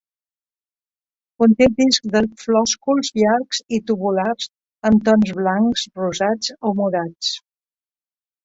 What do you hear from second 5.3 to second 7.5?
blancs, rosats o morats.